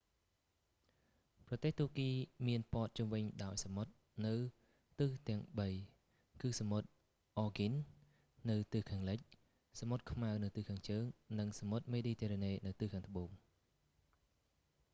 [1.47, 2.09] ប្រទេសទួរគី
[2.47, 3.91] មានព័ទ្ធជុំវិញដោយសមុទ្រ
[4.25, 4.35] នៅ
[4.99, 5.69] ទិសទាំងបី
[6.41, 6.87] គឺសមុទ្រ
[7.37, 9.19] អ៊ែរហ្គីន aegean នៅខាងលិច
[9.79, 11.03] សមុទ្រខ្មៅនៅខាងជើង
[11.39, 13.29] និងសមុទ្រមេឌីទែរ៉ាណេនៅខាងត្បូង